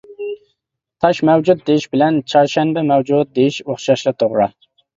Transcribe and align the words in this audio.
«تاش 1.05 1.19
مەۋجۇت» 1.29 1.61
دېيىش 1.67 1.85
بىلەن 1.93 2.19
«چارشەنبە 2.35 2.85
مەۋجۇت» 2.89 3.39
دېيىش 3.39 3.63
ئوخشاشلا 3.69 4.19
توغرا. 4.21 4.53